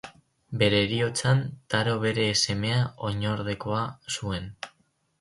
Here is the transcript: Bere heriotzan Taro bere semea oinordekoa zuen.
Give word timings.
Bere 0.61 0.79
heriotzan 0.85 1.43
Taro 1.75 1.95
bere 2.05 2.27
semea 2.47 2.83
oinordekoa 3.13 3.87
zuen. 4.19 4.53